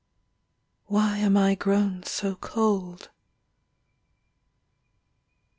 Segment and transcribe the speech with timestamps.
[0.87, 3.11] Why am I grown So cold?